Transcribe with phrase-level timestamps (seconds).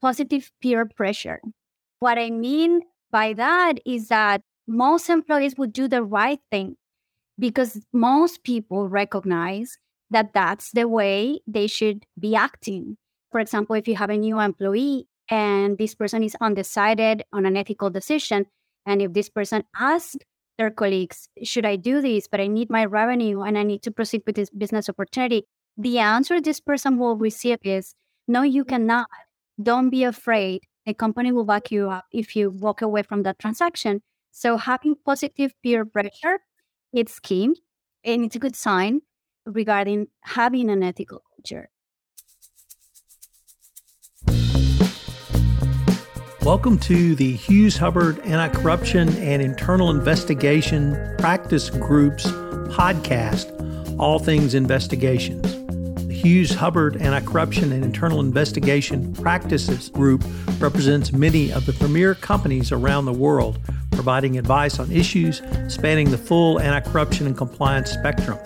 [0.00, 1.40] positive peer pressure.
[2.00, 6.76] What I mean by that is that most employees would do the right thing
[7.38, 9.78] because most people recognize
[10.10, 12.96] that that's the way they should be acting.
[13.32, 17.56] For example, if you have a new employee and this person is undecided on an
[17.56, 18.46] ethical decision,
[18.86, 20.16] and if this person asks
[20.58, 23.90] their colleagues, should I do this, but I need my revenue and I need to
[23.90, 25.44] proceed with this business opportunity,
[25.76, 27.94] the answer this person will receive is
[28.28, 29.06] no, you cannot.
[29.62, 30.64] Don't be afraid.
[30.86, 34.02] A company will back you up if you walk away from that transaction.
[34.30, 36.40] So having positive peer pressure,
[36.92, 37.54] it's key
[38.04, 39.00] and it's a good sign
[39.46, 41.70] regarding having an ethical culture.
[46.42, 54.52] Welcome to the Hughes Hubbard Anti Corruption and Internal Investigation Practice Group's podcast, All Things
[54.54, 55.55] Investigations.
[56.26, 60.24] Hughes Hubbard Anti Corruption and Internal Investigation Practices Group
[60.58, 63.60] represents many of the premier companies around the world,
[63.92, 68.36] providing advice on issues spanning the full anti corruption and compliance spectrum.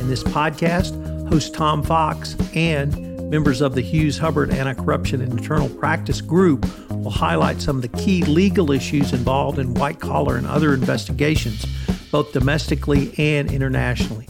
[0.00, 5.30] In this podcast, host Tom Fox and members of the Hughes Hubbard Anti Corruption and
[5.30, 10.36] Internal Practice Group will highlight some of the key legal issues involved in white collar
[10.36, 11.66] and other investigations,
[12.10, 14.26] both domestically and internationally.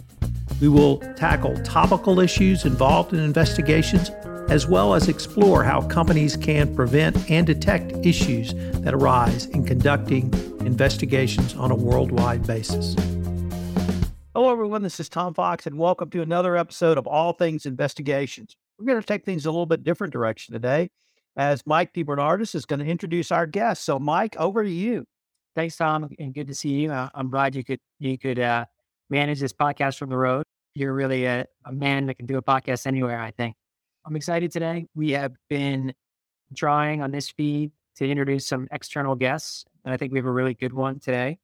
[0.60, 4.10] We will tackle topical issues involved in investigations,
[4.50, 10.34] as well as explore how companies can prevent and detect issues that arise in conducting
[10.66, 12.96] investigations on a worldwide basis.
[14.34, 14.82] Hello, everyone.
[14.82, 18.56] This is Tom Fox, and welcome to another episode of All Things Investigations.
[18.80, 20.90] We're going to take things a little bit different direction today
[21.36, 23.84] as Mike DeBernardis is going to introduce our guest.
[23.84, 25.04] So, Mike, over to you.
[25.54, 26.90] Thanks, Tom, and good to see you.
[26.90, 28.64] Uh, I'm glad you could you could uh,
[29.08, 30.44] manage this podcast from the road.
[30.74, 33.20] You're really a, a man that can do a podcast anywhere.
[33.20, 33.56] I think.
[34.06, 34.86] I'm excited today.
[34.94, 35.92] We have been
[36.54, 40.32] trying on this feed to introduce some external guests, and I think we have a
[40.32, 41.38] really good one today.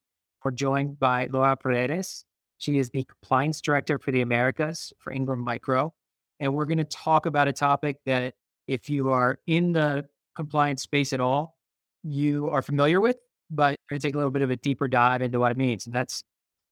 [0.45, 2.25] We're joined by Laura Paredes.
[2.59, 5.93] She is the compliance director for the Americas for Ingram Micro.
[6.41, 8.35] And we're going to talk about a topic that,
[8.67, 11.57] if you are in the compliance space at all,
[12.03, 13.17] you are familiar with,
[13.51, 15.59] but we're going to take a little bit of a deeper dive into what it
[15.59, 15.87] means.
[15.87, 16.25] And that's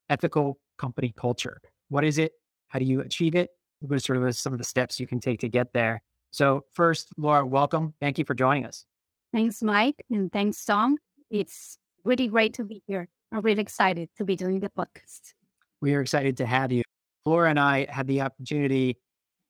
[0.08, 1.60] ethical company culture.
[1.88, 2.32] What is it?
[2.72, 3.50] How do you achieve it?
[3.80, 6.00] What are sort of some of the steps you can take to get there?
[6.30, 7.92] So, first, Laura, welcome.
[8.00, 8.86] Thank you for joining us.
[9.30, 10.02] Thanks, Mike.
[10.10, 10.96] And thanks, Tom.
[11.30, 13.08] It's really great to be here.
[13.30, 15.34] I'm really excited to be doing the podcast.
[15.82, 16.82] We are excited to have you.
[17.26, 18.96] Laura and I had the opportunity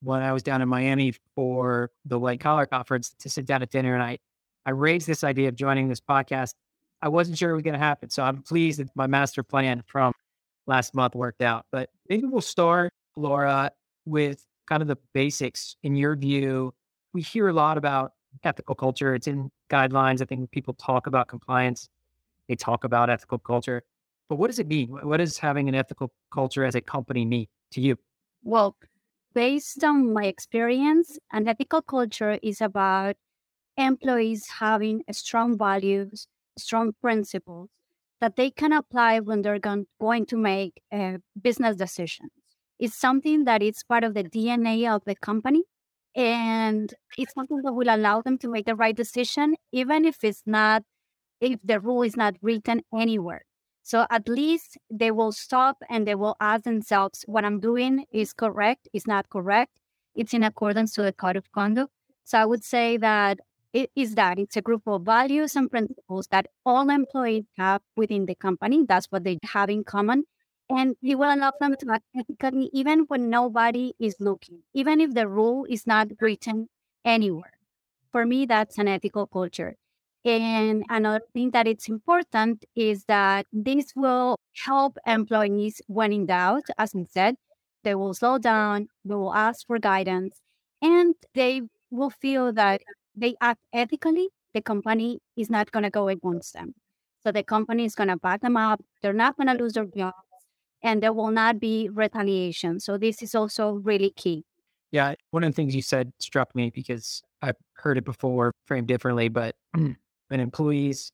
[0.02, 3.70] when I was down in Miami for the White Collar Conference to sit down at
[3.70, 4.18] dinner, and I
[4.66, 6.54] I raised this idea of joining this podcast.
[7.00, 9.84] I wasn't sure it was going to happen, so I'm pleased that my master plan
[9.86, 10.12] from
[10.66, 11.66] last month worked out.
[11.70, 13.70] But maybe we'll start, Laura,
[14.04, 15.76] with kind of the basics.
[15.82, 16.74] In your view,
[17.12, 18.12] we hear a lot about
[18.44, 19.14] ethical culture.
[19.14, 20.22] It's in guidelines.
[20.22, 21.88] I think people talk about compliance,
[22.48, 23.82] they talk about ethical culture.
[24.28, 24.88] But what does it mean?
[24.88, 27.96] What does having an ethical culture as a company mean to you?
[28.42, 28.76] Well,
[29.34, 33.16] based on my experience, an ethical culture is about
[33.76, 36.26] employees having strong values,
[36.58, 37.68] strong principles
[38.20, 42.30] that they can apply when they're going to make a business decisions.
[42.78, 45.64] It's something that is part of the DNA of the company.
[46.14, 50.42] And it's something that will allow them to make the right decision, even if it's
[50.44, 50.82] not,
[51.40, 53.44] if the rule is not written anywhere.
[53.82, 58.32] So at least they will stop and they will ask themselves, what I'm doing is
[58.32, 59.72] correct, is not correct,
[60.14, 61.90] it's in accordance to the code of conduct.
[62.24, 63.40] So I would say that
[63.72, 68.26] it is that it's a group of values and principles that all employees have within
[68.26, 68.84] the company.
[68.86, 70.24] That's what they have in common.
[70.72, 75.12] And it will allow them to act ethically even when nobody is looking, even if
[75.14, 76.68] the rule is not written
[77.04, 77.52] anywhere.
[78.10, 79.76] For me, that's an ethical culture.
[80.24, 86.64] And another thing that it's important is that this will help employees when in doubt,
[86.78, 87.36] as we said,
[87.84, 90.40] they will slow down, they will ask for guidance,
[90.80, 92.82] and they will feel that
[93.14, 94.30] they act ethically.
[94.54, 96.75] The company is not going to go against them.
[97.25, 98.80] So the company is going to back them up.
[99.02, 100.16] They're not going to lose their jobs,
[100.82, 102.81] and there will not be retaliation.
[102.81, 104.44] So this is also really key.
[104.90, 108.88] Yeah, one of the things you said struck me because I've heard it before, framed
[108.88, 109.96] differently, but when
[110.31, 111.11] employees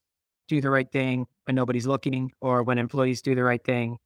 [0.47, 3.97] do the right thing when nobody's looking, or when employees do the right thing,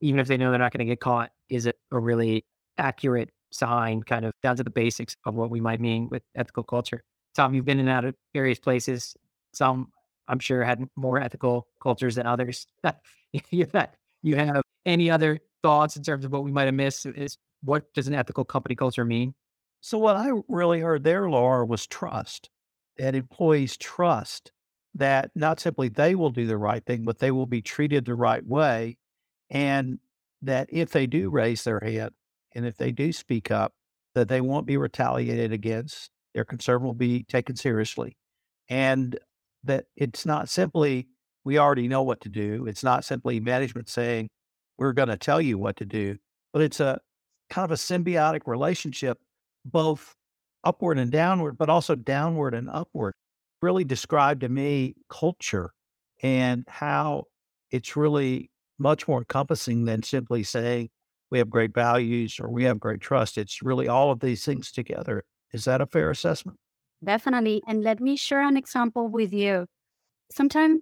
[0.00, 2.44] even if they know they're not going to get caught, is it a really
[2.76, 6.64] accurate sign, kind of down to the basics of what we might mean with ethical
[6.64, 7.02] culture?
[7.36, 9.14] Tom, you've been in and out of various places.
[9.52, 9.92] Some,
[10.26, 12.66] I'm sure, had more ethical cultures than others.
[13.50, 13.90] you, have,
[14.22, 17.06] you have any other thoughts in terms of what we might have missed?
[17.06, 19.34] Is what does an ethical company culture mean?
[19.80, 22.50] So, what I really heard there, Laura, was trust
[22.96, 24.50] that employees trust
[24.94, 28.14] that not simply they will do the right thing, but they will be treated the
[28.14, 28.98] right way.
[29.50, 29.98] And
[30.42, 32.10] that if they do raise their hand
[32.54, 33.72] and if they do speak up,
[34.14, 36.10] that they won't be retaliated against.
[36.34, 38.16] Their concern will be taken seriously.
[38.68, 39.18] And
[39.64, 41.08] that it's not simply,
[41.44, 42.66] we already know what to do.
[42.66, 44.28] It's not simply management saying,
[44.78, 46.16] we're going to tell you what to do,
[46.52, 47.00] but it's a
[47.50, 49.18] kind of a symbiotic relationship,
[49.64, 50.14] both
[50.64, 53.14] upward and downward, but also downward and upward.
[53.60, 55.72] Really described to me culture
[56.22, 57.24] and how
[57.70, 60.90] it's really much more encompassing than simply saying
[61.30, 63.36] we have great values or we have great trust.
[63.36, 65.24] It's really all of these things together.
[65.52, 66.58] Is that a fair assessment?
[67.04, 67.62] Definitely.
[67.66, 69.66] And let me share an example with you.
[70.30, 70.80] Sometimes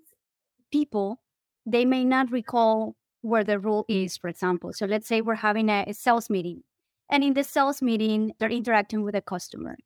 [0.70, 1.20] people,
[1.64, 2.94] they may not recall
[3.26, 4.72] where the rule is, for example.
[4.72, 6.62] So let's say we're having a, a sales meeting.
[7.10, 9.76] And in the sales meeting, they're interacting with a customer.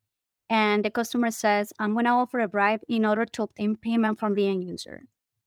[0.49, 4.19] And the customer says, I'm going to offer a bribe in order to obtain payment
[4.19, 5.03] from the end user.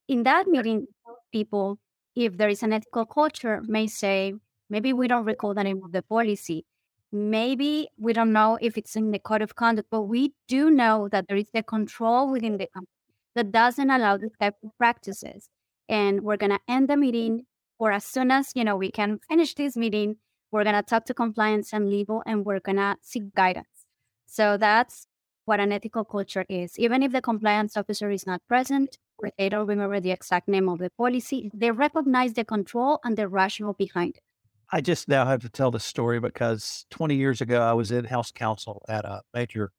[0.08, 0.88] In that meeting,
[1.32, 1.80] people,
[2.16, 4.34] if there is an ethical culture, may say,
[4.70, 6.66] maybe we don't recall the name of the policy.
[7.12, 11.10] Maybe we don't know if it's in the code of conduct, but we do know
[11.12, 12.88] that there is a control within the company
[13.36, 15.50] that doesn't allow this type of practices.
[15.90, 17.46] And we're going to end the meeting,
[17.80, 20.18] or as soon as you know we can finish this meeting,
[20.52, 23.86] we're going to talk to compliance and legal, and we're going to seek guidance.
[24.28, 25.08] So that's
[25.46, 26.78] what an ethical culture is.
[26.80, 30.70] Even if the compliance officer is not present, or they don't remember the exact name
[30.70, 34.24] of the policy, they recognize the control and the rationale behind it.
[34.72, 38.06] I just now have to tell the story because 20 years ago, I was in
[38.06, 39.72] house counsel at a major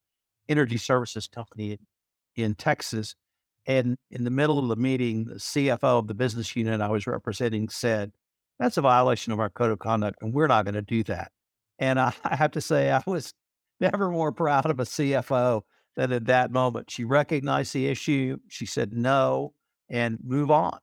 [0.49, 3.17] energy services company in, in Texas.
[3.67, 7.07] And in the middle of the meeting, the CFO of the business unit I was
[7.07, 8.13] representing said,
[8.59, 11.33] That's a violation of our code of conduct, and we're not going to do that.
[11.79, 13.33] And I, I have to say, I was
[13.81, 15.63] never more proud of a CFO
[15.97, 16.91] than at that moment.
[16.91, 19.55] She recognized the issue, she said no,
[19.89, 20.79] and move on.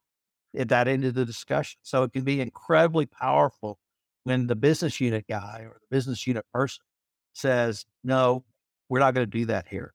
[0.57, 1.80] At that ended the discussion.
[1.84, 3.80] So it can be incredibly powerful
[4.24, 6.84] when the business unit guy or the business unit person
[7.34, 8.44] says, no,
[8.89, 9.94] we're not going to do that here.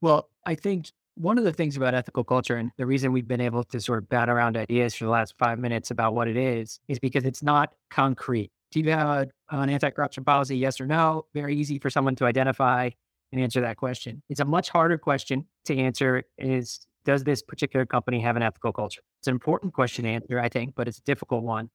[0.00, 3.40] Well, I think one of the things about ethical culture and the reason we've been
[3.40, 6.36] able to sort of bat around ideas for the last five minutes about what it
[6.36, 8.52] is, is because it's not concrete.
[8.70, 10.56] Do you have an anti corruption policy?
[10.56, 11.24] Yes or no?
[11.34, 12.90] Very easy for someone to identify
[13.32, 14.22] and answer that question.
[14.28, 18.72] It's a much harder question to answer is does this particular company have an ethical
[18.72, 19.02] culture?
[19.20, 21.68] It's an important question to answer, I think, but it's a difficult one.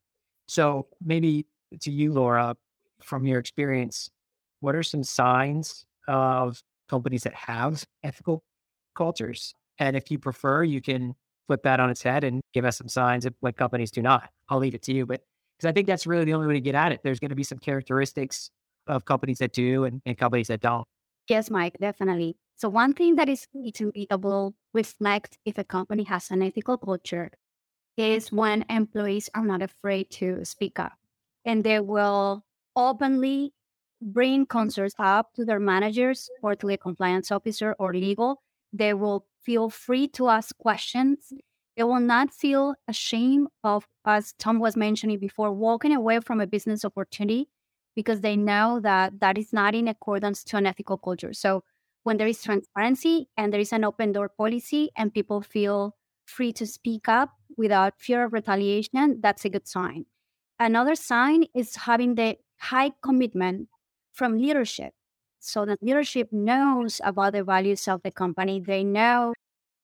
[0.47, 1.47] So maybe
[1.81, 2.55] to you, Laura,
[3.01, 4.09] from your experience,
[4.61, 8.43] what are some signs of companies that have ethical
[8.95, 9.55] cultures.
[9.79, 11.15] And if you prefer, you can
[11.47, 14.29] flip that on its head and give us some signs of what companies do not.
[14.49, 15.05] I'll leave it to you.
[15.05, 15.21] But
[15.57, 17.01] because I think that's really the only way to get at it.
[17.03, 18.49] There's going to be some characteristics
[18.87, 20.85] of companies that do and, and companies that don't.
[21.27, 22.35] Yes, Mike, definitely.
[22.55, 26.77] So one thing that is to be able reflect if a company has an ethical
[26.77, 27.31] culture
[27.97, 30.93] is when employees are not afraid to speak up
[31.45, 32.43] and they will
[32.75, 33.53] openly
[34.01, 38.41] bring concerns up to their managers or to a compliance officer or legal
[38.73, 41.31] they will feel free to ask questions.
[41.77, 46.47] They will not feel ashamed of, as Tom was mentioning before, walking away from a
[46.47, 47.49] business opportunity
[47.95, 51.33] because they know that that is not in accordance to an ethical culture.
[51.33, 51.63] So
[52.03, 55.95] when there is transparency and there is an open door policy and people feel
[56.25, 60.05] free to speak up without fear of retaliation, that's a good sign.
[60.59, 63.67] Another sign is having the high commitment
[64.13, 64.93] from leadership
[65.43, 68.59] so that leadership knows about the values of the company.
[68.59, 69.33] They know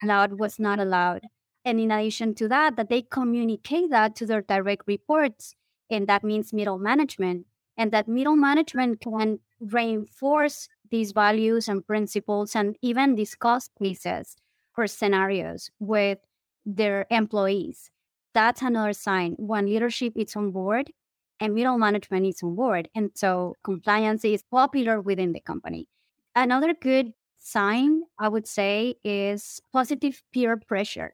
[0.01, 1.27] allowed was not allowed.
[1.65, 5.53] And in addition to that, that they communicate that to their direct reports.
[5.89, 7.45] And that means middle management.
[7.77, 14.37] And that middle management can reinforce these values and principles and even discuss cases
[14.77, 16.19] or scenarios with
[16.65, 17.91] their employees.
[18.33, 20.91] That's another sign when leadership is on board
[21.39, 22.89] and middle management is on board.
[22.95, 25.87] And so compliance is popular within the company.
[26.35, 31.11] Another good sign, I would say, is positive peer pressure.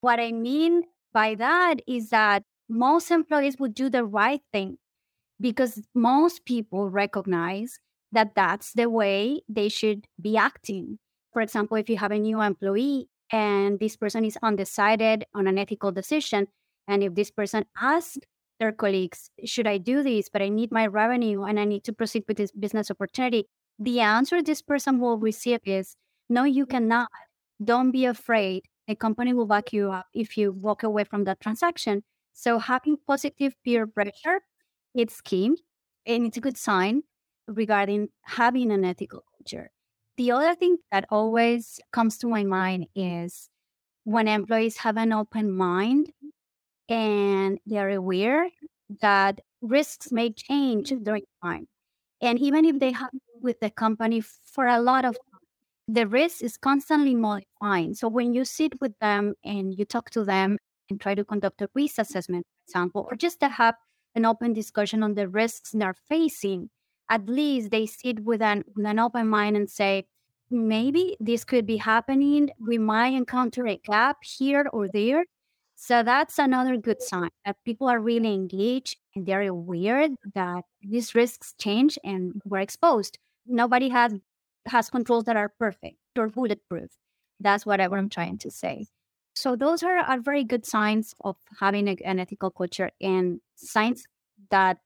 [0.00, 4.78] What I mean by that is that most employees would do the right thing
[5.40, 7.78] because most people recognize
[8.12, 10.98] that that's the way they should be acting.
[11.32, 15.58] For example, if you have a new employee and this person is undecided on an
[15.58, 16.48] ethical decision,
[16.88, 18.18] and if this person asks
[18.60, 20.28] their colleagues, should I do this?
[20.28, 23.46] But I need my revenue and I need to proceed with this business opportunity.
[23.78, 25.96] The answer this person will receive is
[26.28, 27.08] no, you cannot.
[27.64, 28.64] Don't be afraid.
[28.86, 32.04] A company will back you up if you walk away from that transaction.
[32.32, 34.40] So having positive peer pressure,
[34.94, 35.56] it's key
[36.06, 37.02] and it's a good sign
[37.48, 39.70] regarding having an ethical culture.
[40.16, 43.48] The other thing that always comes to my mind is
[44.04, 46.12] when employees have an open mind
[46.90, 48.50] and they're aware
[49.00, 51.04] that risks may change mm-hmm.
[51.04, 51.68] during time.
[52.20, 55.40] And even if they have with the company for a lot of time,
[55.88, 57.94] the risk is constantly modifying.
[57.94, 60.58] So when you sit with them and you talk to them
[60.90, 63.76] and try to conduct a risk assessment, for example, or just to have
[64.14, 66.68] an open discussion on the risks they're facing,
[67.08, 70.06] at least they sit with an, with an open mind and say,
[70.50, 72.50] maybe this could be happening.
[72.60, 75.24] We might encounter a gap here or there.
[75.82, 81.14] So that's another good sign that people are really engaged and they're aware that these
[81.14, 83.18] risks change and we're exposed.
[83.46, 84.12] Nobody has
[84.66, 86.90] has controls that are perfect or bulletproof.
[87.40, 88.88] That's what, I, what I'm trying to say.
[89.34, 94.04] So those are, are very good signs of having a, an ethical culture and signs
[94.50, 94.76] that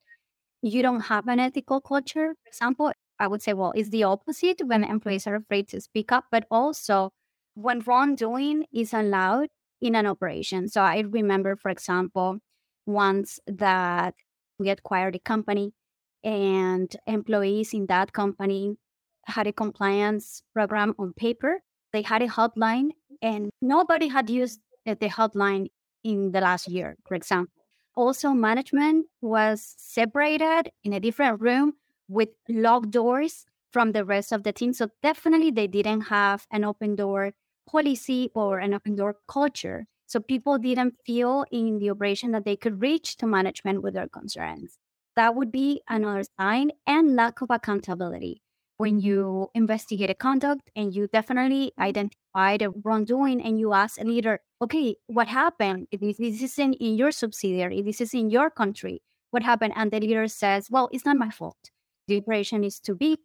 [0.63, 2.35] you don't have an ethical culture.
[2.45, 6.13] For example, I would say, well, it's the opposite when employees are afraid to speak
[6.13, 7.11] up, but also
[7.55, 9.49] when wrongdoing is allowed
[9.85, 10.67] in an operation.
[10.67, 12.39] So I remember, for example,
[12.87, 14.15] once that
[14.59, 15.75] we acquired a company
[16.25, 18.77] and employees in that company
[19.27, 21.61] had a compliance program on paper.
[21.93, 25.69] They had a hotline and nobody had used uh, the hotline
[26.03, 27.53] in the last year, for example.
[27.95, 31.75] Also, management was separated in a different room
[32.09, 34.73] with locked doors from the rest of the team.
[34.73, 37.33] So definitely they didn't have an open door
[37.67, 39.87] policy or an open door culture.
[40.07, 44.09] So people didn't feel in the operation that they could reach to management with their
[44.09, 44.79] concerns.
[45.17, 48.43] That would be another sign and lack of accountability.
[48.77, 49.07] When mm-hmm.
[49.07, 54.41] you investigate a conduct and you definitely identify the wrongdoing and you ask a leader,
[54.61, 55.87] okay, what happened?
[55.93, 59.03] This, this isn't in your subsidiary, this is in your country.
[59.31, 59.75] What happened?
[59.77, 61.71] And the leader says, well, it's not my fault
[62.07, 63.19] the operation is too big.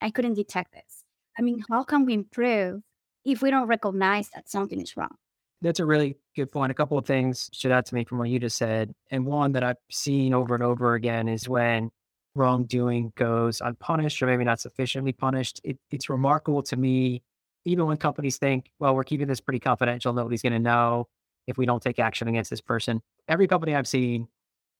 [0.00, 1.04] I couldn't detect this.
[1.38, 2.82] I mean, how can we improve
[3.26, 5.16] if we don't recognize that something is wrong?
[5.60, 6.70] That's a really good point.
[6.70, 8.94] A couple of things stood out to me from what you just said.
[9.10, 11.90] And one that I've seen over and over again is when
[12.34, 15.60] wrongdoing goes unpunished or maybe not sufficiently punished.
[15.64, 17.22] It, it's remarkable to me,
[17.64, 21.08] even when companies think, well, we're keeping this pretty confidential, nobody's going to know
[21.46, 23.00] if we don't take action against this person.
[23.26, 24.28] Every company I've seen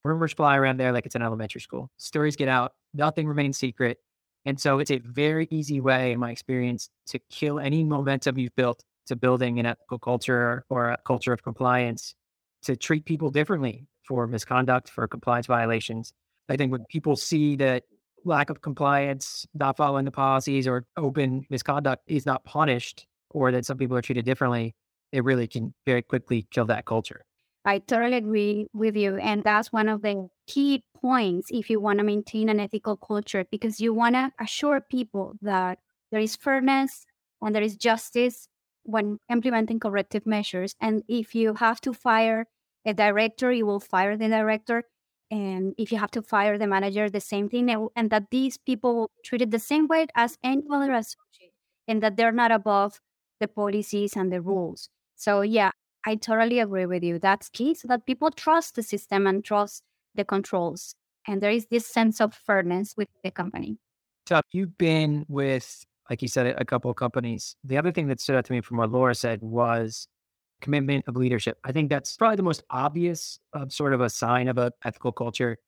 [0.04, 1.90] rumors fly around there like it's an elementary school.
[1.96, 3.98] Stories get out, nothing remains secret.
[4.46, 8.54] And so it's a very easy way, in my experience, to kill any momentum you've
[8.54, 12.14] built to building an ethical culture or a culture of compliance,
[12.62, 16.12] to treat people differently for misconduct, for compliance violations.
[16.48, 17.82] I think when people see that
[18.24, 23.66] lack of compliance, not following the policies, or open misconduct is not punished, or that
[23.66, 24.74] some people are treated differently,
[25.10, 27.24] it really can very quickly kill that culture.
[27.64, 29.16] I totally agree with you.
[29.16, 33.44] And that's one of the key points if you want to maintain an ethical culture,
[33.50, 35.78] because you want to assure people that
[36.10, 37.04] there is fairness
[37.42, 38.48] and there is justice
[38.84, 40.74] when implementing corrective measures.
[40.80, 42.46] And if you have to fire
[42.84, 44.84] a director, you will fire the director.
[45.30, 47.68] And if you have to fire the manager, the same thing.
[47.96, 51.52] And that these people treated the same way as any other associate,
[51.88, 53.00] and that they're not above
[53.40, 54.88] the policies and the rules.
[55.16, 55.72] So, yeah,
[56.06, 57.18] I totally agree with you.
[57.18, 59.82] That's key so that people trust the system and trust
[60.16, 60.94] the controls.
[61.26, 63.78] And there is this sense of fairness with the company.
[64.28, 67.56] So you've been with, like you said, a couple of companies.
[67.64, 70.08] The other thing that stood out to me from what Laura said was
[70.60, 71.58] commitment of leadership.
[71.64, 75.12] I think that's probably the most obvious uh, sort of a sign of an ethical
[75.12, 75.58] culture,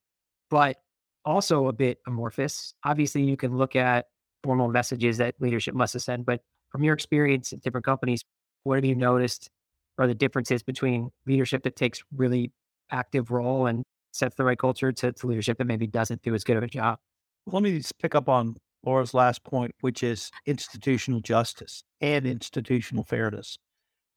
[0.50, 0.76] but
[1.24, 2.72] also a bit amorphous.
[2.84, 4.06] Obviously, you can look at
[4.42, 6.40] formal messages that leadership must have sent, but
[6.70, 8.22] from your experience at different companies,
[8.64, 9.50] what have you noticed
[9.98, 12.52] are the differences between leadership that takes really
[12.90, 16.44] active role and sets the right culture to, to leadership that maybe doesn't do as
[16.44, 16.98] good of a job.
[17.46, 23.04] Let me just pick up on Laura's last point, which is institutional justice and institutional
[23.04, 23.58] fairness,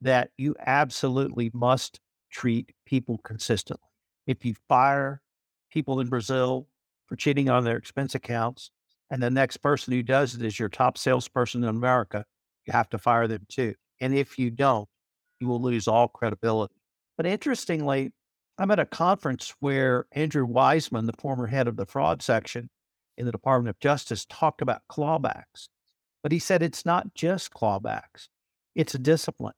[0.01, 1.99] that you absolutely must
[2.31, 3.87] treat people consistently.
[4.27, 5.21] If you fire
[5.71, 6.67] people in Brazil
[7.07, 8.71] for cheating on their expense accounts,
[9.09, 12.23] and the next person who does it is your top salesperson in America,
[12.65, 13.73] you have to fire them too.
[13.99, 14.87] And if you don't,
[15.39, 16.75] you will lose all credibility.
[17.17, 18.13] But interestingly,
[18.61, 22.69] I'm at a conference where Andrew Weissmann, the former head of the fraud section
[23.17, 25.67] in the Department of Justice, talked about clawbacks.
[26.21, 28.29] But he said it's not just clawbacks,
[28.75, 29.55] it's a discipline.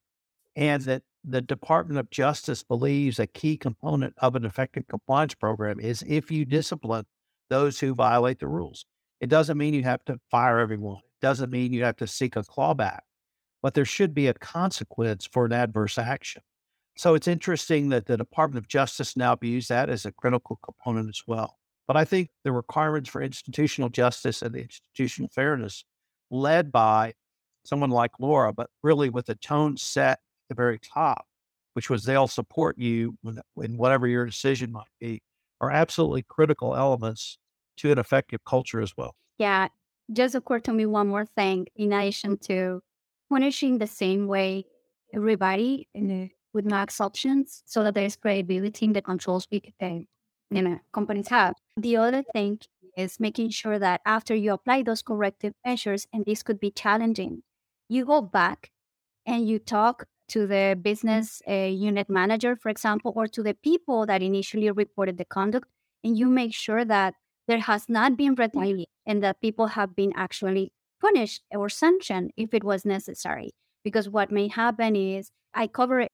[0.56, 5.80] And that the Department of Justice believes a key component of an effective compliance program
[5.80, 7.06] is if you discipline
[7.50, 8.86] those who violate the rules.
[9.20, 10.98] It doesn't mean you have to fire everyone.
[10.98, 13.00] It doesn't mean you have to seek a clawback
[13.64, 16.44] but there should be a consequence for an adverse action.
[16.96, 21.10] So it's interesting that the Department of Justice now views that as a critical component
[21.10, 21.58] as well.
[21.88, 25.84] But I think the requirements for institutional justice and the institutional fairness
[26.32, 27.14] led by
[27.66, 30.20] someone like Laura, but really with a tone set at
[30.50, 31.26] the very top,
[31.74, 35.22] which was they'll support you in whatever your decision might be,
[35.62, 37.38] are absolutely critical elements
[37.78, 39.16] to an effective culture as well.
[39.38, 39.70] Yeah.
[40.12, 42.82] Just occurred to me one more thing in addition to
[43.30, 44.66] punishing the same way
[45.14, 50.08] everybody in with no exceptions so that there's credibility in the controls we can,
[50.52, 51.56] you know, companies have.
[51.78, 52.60] The other thing
[52.96, 57.44] is making sure that after you apply those corrective measures, and this could be challenging,
[57.90, 58.72] you go back
[59.26, 64.06] and you talk to the business uh, unit manager, for example, or to the people
[64.06, 65.68] that initially reported the conduct,
[66.04, 67.16] and you make sure that
[67.48, 72.54] there has not been retaliation and that people have been actually punished or sanctioned if
[72.54, 73.52] it was necessary.
[73.84, 76.08] Because what may happen is I cover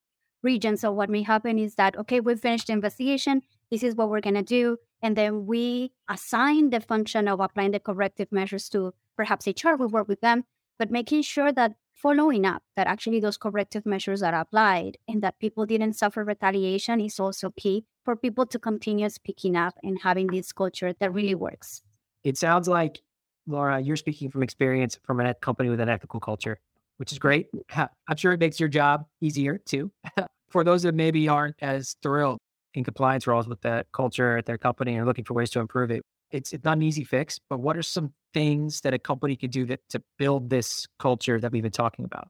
[0.44, 0.78] region.
[0.78, 3.42] So what may happen is that, okay, we finished the investigation.
[3.72, 4.78] This is what we're going to do.
[5.02, 9.76] And then we assign the function of applying the corrective measures to perhaps HR.
[9.78, 10.44] We work with them,
[10.78, 15.40] but making sure that following up that actually those corrective measures are applied and that
[15.40, 20.28] people didn't suffer retaliation is also key for people to continue speaking up and having
[20.28, 21.82] this culture that really works.
[22.24, 23.02] It sounds like,
[23.48, 26.60] Laura, you're speaking from experience from a company with an ethical culture
[27.00, 27.48] which is great.
[27.76, 29.90] I'm sure it makes your job easier too.
[30.50, 32.40] for those that maybe aren't as thrilled
[32.74, 35.92] in compliance roles with the culture at their company and looking for ways to improve
[35.92, 39.38] it, it's, it's not an easy fix, but what are some things that a company
[39.38, 42.28] could do that, to build this culture that we've been talking about?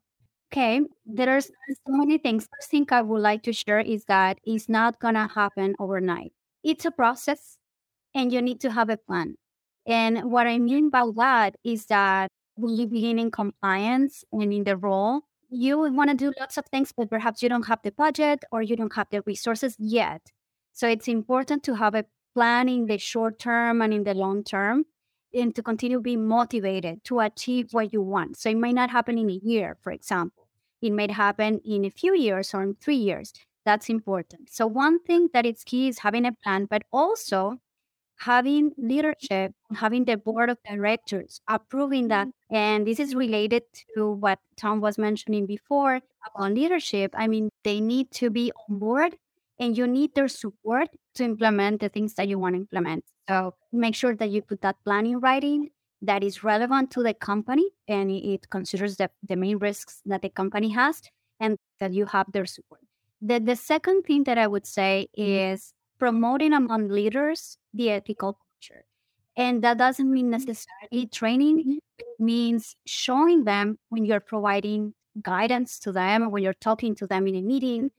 [0.53, 1.51] Okay, there are so
[1.87, 2.47] many things.
[2.55, 6.31] First thing I would like to share is that it's not going to happen overnight.
[6.63, 7.57] It's a process
[8.13, 9.35] and you need to have a plan.
[9.85, 12.29] And what I mean by that is that
[12.67, 16.91] you begin in compliance and in the role, you want to do lots of things,
[16.95, 20.21] but perhaps you don't have the budget or you don't have the resources yet.
[20.73, 24.43] So it's important to have a plan in the short term and in the long
[24.43, 24.85] term
[25.33, 28.37] and to continue being motivated to achieve what you want.
[28.37, 30.47] So it might not happen in a year, for example.
[30.81, 33.33] It might happen in a few years or in three years.
[33.65, 34.49] That's important.
[34.49, 37.59] So one thing that is key is having a plan, but also
[38.19, 42.27] having leadership, having the board of directors approving that.
[42.27, 42.55] Mm-hmm.
[42.55, 43.63] And this is related
[43.95, 47.13] to what Tom was mentioning before about leadership.
[47.17, 49.15] I mean, they need to be on board
[49.59, 53.05] and you need their support to implement the things that you want to implement.
[53.27, 55.69] So make sure that you put that plan in writing
[56.01, 60.29] that is relevant to the company and it considers the, the main risks that the
[60.29, 61.01] company has
[61.39, 62.81] and that you have their support.
[63.21, 65.53] The, the second thing that I would say mm-hmm.
[65.53, 68.85] is promoting among leaders the ethical culture.
[69.35, 75.91] And that doesn't mean necessarily training, it means showing them when you're providing guidance to
[75.91, 77.91] them when you're talking to them in a meeting,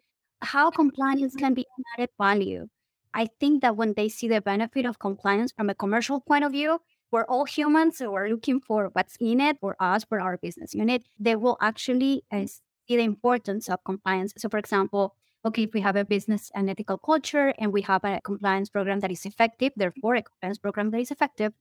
[0.42, 2.68] how compliance can be added value.
[3.12, 6.52] I think that when they see the benefit of compliance from a commercial point of
[6.52, 6.78] view,
[7.10, 10.74] we're all humans, so we're looking for what's in it for us, for our business
[10.74, 11.02] unit.
[11.18, 14.32] They will actually uh, see the importance of compliance.
[14.36, 18.05] So, for example, okay, if we have a business and ethical culture and we have
[18.05, 21.53] a compliance program that is effective, therefore a compliance program that is effective,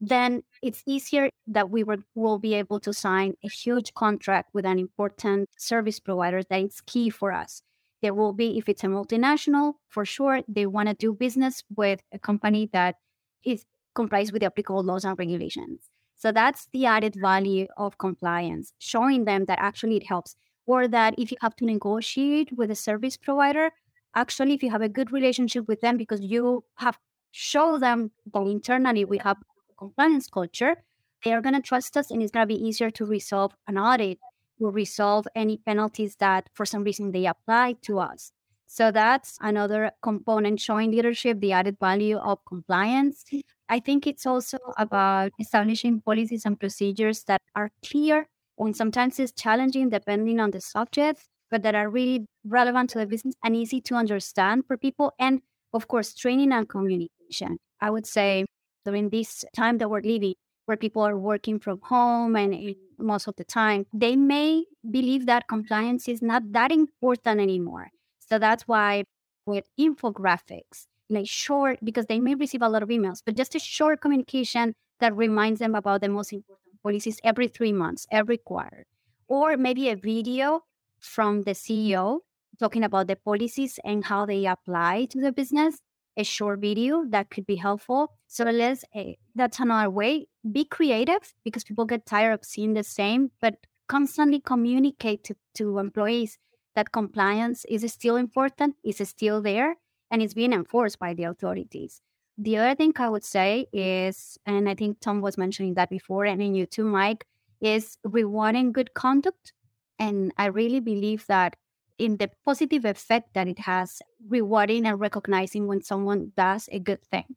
[0.00, 4.66] then it's easier that we will, will be able to sign a huge contract with
[4.66, 7.62] an important service provider that is key for us.
[8.02, 12.00] There will be, if it's a multinational, for sure, they want to do business with
[12.12, 12.96] a company that
[13.44, 13.64] is
[13.94, 15.88] complies with the applicable laws and regulations.
[16.16, 20.34] So that's the added value of compliance, showing them that actually it helps
[20.66, 23.70] or that if you have to negotiate with a service provider,
[24.14, 26.98] actually, if you have a good relationship with them because you have
[27.32, 30.76] shown them that internally we have a compliance culture,
[31.24, 33.78] they are going to trust us and it's going to be easier to resolve an
[33.78, 34.18] audit
[34.60, 38.32] or resolve any penalties that for some reason they apply to us.
[38.66, 43.24] So that's another component showing leadership, the added value of compliance.
[43.68, 49.32] I think it's also about establishing policies and procedures that are clear and sometimes it's
[49.32, 53.80] challenging depending on the subject, but that are really relevant to the business and easy
[53.82, 55.12] to understand for people.
[55.18, 57.58] And of course, training and communication.
[57.80, 58.44] I would say
[58.84, 60.34] during this time that we're living,
[60.66, 65.48] where people are working from home and most of the time, they may believe that
[65.48, 67.88] compliance is not that important anymore.
[68.20, 69.04] So that's why
[69.44, 73.58] with infographics, like short, because they may receive a lot of emails, but just a
[73.58, 78.86] short communication that reminds them about the most important policies every three months, every quarter,
[79.28, 80.62] or maybe a video
[81.00, 82.20] from the CEO
[82.58, 85.80] talking about the policies and how they apply to the business.
[86.16, 88.12] A short video that could be helpful.
[88.26, 90.26] So let's uh, that's another way.
[90.50, 93.54] Be creative because people get tired of seeing the same, but
[93.88, 96.38] constantly communicate to, to employees
[96.74, 99.76] that compliance is still important, is still there,
[100.10, 102.00] and it's being enforced by the authorities.
[102.42, 106.24] The other thing I would say is, and I think Tom was mentioning that before,
[106.24, 107.24] and in you too, Mike,
[107.60, 109.52] is rewarding good conduct.
[110.00, 111.54] And I really believe that
[111.98, 117.00] in the positive effect that it has, rewarding and recognizing when someone does a good
[117.04, 117.36] thing.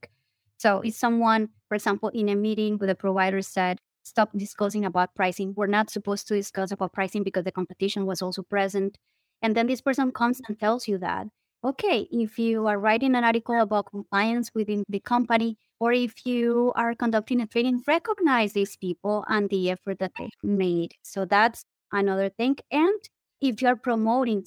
[0.57, 5.13] So if someone, for example, in a meeting with a provider said, stop discussing about
[5.13, 5.53] pricing.
[5.55, 8.97] We're not supposed to discuss about pricing because the competition was also present.
[9.43, 11.27] And then this person comes and tells you that,
[11.65, 16.71] okay, if you are writing an article about compliance within the company, or if you
[16.75, 20.93] are conducting a training, recognize these people and the effort that they made.
[21.01, 22.57] So that's another thing.
[22.71, 22.99] And
[23.41, 24.45] if you're promoting,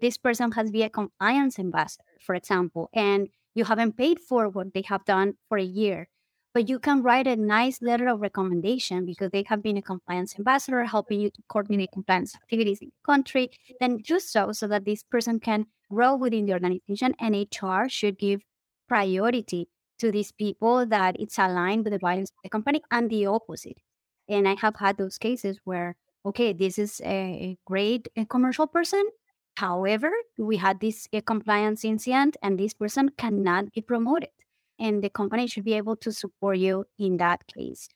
[0.00, 4.72] this person has been a compliance ambassador, for example, and you haven't paid for what
[4.74, 6.08] they have done for a year,
[6.54, 10.38] but you can write a nice letter of recommendation because they have been a compliance
[10.38, 14.84] ambassador helping you to coordinate compliance activities in the country then do so so that
[14.84, 18.42] this person can grow within the organization and hr should give
[18.88, 23.26] priority to these people that it's aligned with the values of the company and the
[23.26, 23.78] opposite
[24.28, 29.04] and i have had those cases where okay this is a great a commercial person
[29.56, 34.30] however we had this uh, compliance incident and this person cannot be promoted
[34.78, 37.88] and the company should be able to support you in that case.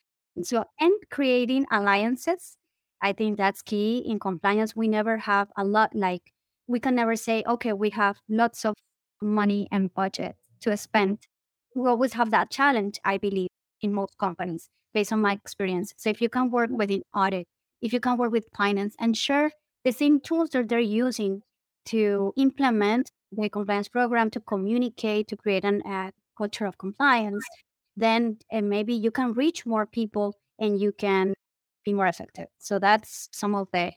[0.43, 2.57] So, and creating alliances,
[3.03, 4.77] I think that's key in compliance.
[4.77, 6.33] We never have a lot, like,
[6.69, 8.75] we can never say, okay, we have lots of
[9.23, 11.19] money and budget to spend.
[11.75, 13.49] We always have that challenge, I believe,
[13.81, 15.95] in most companies, based on my experience.
[15.97, 17.47] So, if you can work with an audit,
[17.81, 19.51] if you can work with finance and share
[19.85, 21.43] the same tools that they're using
[21.87, 27.45] to implement the compliance program, to communicate, to create an uh, culture of compliance,
[27.97, 31.35] then uh, maybe you can reach more people and you can
[31.85, 32.47] be more effective.
[32.59, 33.93] So that's some of the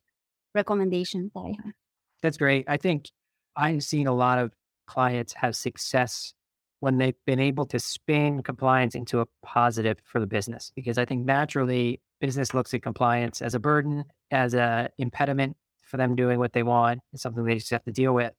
[0.56, 1.74] recommendations I have.
[2.22, 2.66] That's great.
[2.68, 3.10] I think
[3.56, 4.52] I've seen a lot of
[4.88, 6.34] clients have success
[6.80, 10.72] when they've been able to spin compliance into a positive for the business.
[10.76, 15.98] Because I think naturally business looks at compliance as a burden, as a impediment for
[15.98, 17.02] them doing what they want.
[17.14, 18.34] It's something they just have to deal with.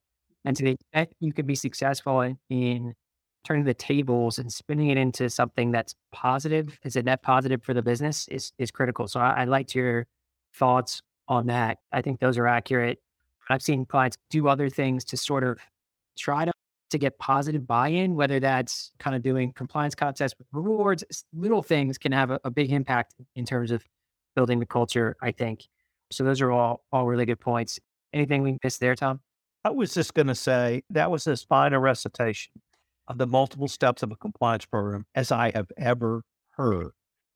[0.45, 2.95] And to the extent you can be successful in, in
[3.43, 7.73] turning the tables and spinning it into something that's positive, is a net positive for
[7.73, 9.07] the business is is critical.
[9.07, 10.07] So I, I liked your
[10.53, 11.77] thoughts on that.
[11.91, 12.99] I think those are accurate.
[13.49, 15.59] I've seen clients do other things to sort of
[16.17, 16.51] try to
[16.93, 21.03] to get positive buy-in, whether that's kind of doing compliance contests with rewards,
[21.33, 23.83] little things can have a, a big impact in terms of
[24.35, 25.67] building the culture, I think.
[26.11, 27.79] So those are all all really good points.
[28.13, 29.21] Anything we missed there, Tom?
[29.65, 32.51] I was just going to say that was as fine a recitation
[33.07, 36.91] of the multiple steps of a compliance program as I have ever heard.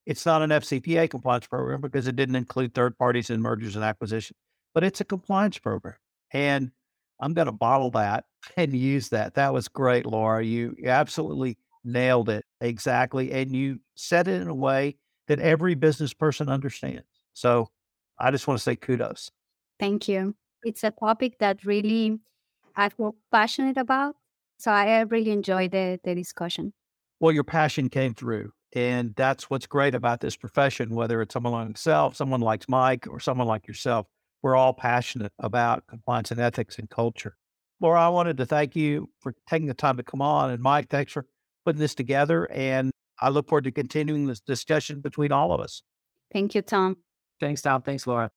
[0.06, 3.84] It's not an FCPA compliance program because it didn't include third parties in mergers and
[3.84, 4.38] acquisitions,
[4.78, 5.96] but it's a compliance program.
[6.30, 6.70] And
[7.20, 8.26] I'm going to bottle that
[8.58, 9.34] and use that.
[9.34, 10.46] That was great, Laura.
[10.46, 13.32] You absolutely nailed it exactly.
[13.32, 14.98] And you said it in a way
[15.30, 17.08] that every business person understands.
[17.34, 17.72] So
[18.20, 19.32] I just want to say kudos.
[19.80, 20.36] Thank you.
[20.64, 22.20] It's a topic that really
[22.76, 24.16] I feel passionate about
[24.60, 26.72] so I really enjoyed the, the discussion.
[27.20, 28.52] Well, your passion came through.
[28.76, 33.08] And that's what's great about this profession, whether it's someone like myself, someone like Mike,
[33.10, 34.06] or someone like yourself.
[34.42, 37.36] We're all passionate about compliance and ethics and culture.
[37.80, 40.50] Laura, I wanted to thank you for taking the time to come on.
[40.50, 41.26] And Mike, thanks for
[41.66, 42.50] putting this together.
[42.52, 45.82] And I look forward to continuing this discussion between all of us.
[46.32, 46.98] Thank you, Tom.
[47.40, 47.82] Thanks, Tom.
[47.82, 48.32] Thanks, Laura.